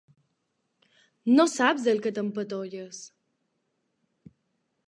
No 1.35 1.45
saps 1.57 1.85
el 1.93 2.01
que 2.07 2.13
t'empatolles! 2.17 3.05